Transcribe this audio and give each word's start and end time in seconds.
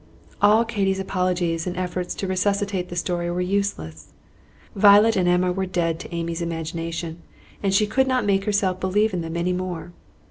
All 0.41 0.65
Katy's 0.65 0.99
apologies 0.99 1.67
and 1.67 1.77
efforts 1.77 2.15
to 2.15 2.25
resuscitate 2.25 2.89
the 2.89 2.95
story 2.95 3.29
were 3.29 3.39
useless. 3.39 4.13
Violet 4.75 5.15
and 5.15 5.29
Emma 5.29 5.51
were 5.51 5.67
dead 5.67 5.99
to 5.99 6.11
Amy's 6.11 6.41
imagination, 6.41 7.21
and 7.61 7.71
she 7.71 7.85
could 7.85 8.07
not 8.07 8.25
make 8.25 8.45
herself 8.45 8.79
believe 8.79 9.13
in 9.13 9.21
them 9.21 9.37
any 9.37 9.53
more. 9.53 9.93